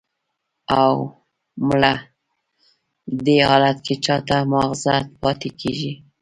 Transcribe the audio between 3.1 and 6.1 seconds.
دې حالت کې چا ته ماغزه پاتې کېږي!"